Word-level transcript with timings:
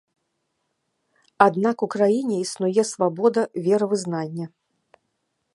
Аднак, 1.47 1.77
у 1.87 1.91
краіне 1.97 2.35
існуе 2.47 2.81
свабода 2.95 3.41
веравызнання. 3.69 4.45